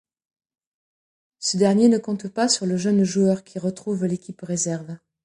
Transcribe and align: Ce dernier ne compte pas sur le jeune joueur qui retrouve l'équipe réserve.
Ce 1.37 1.57
dernier 1.57 1.87
ne 1.87 1.99
compte 1.99 2.27
pas 2.27 2.49
sur 2.49 2.65
le 2.65 2.75
jeune 2.75 3.03
joueur 3.03 3.43
qui 3.43 3.59
retrouve 3.59 4.03
l'équipe 4.07 4.41
réserve. 4.41 4.97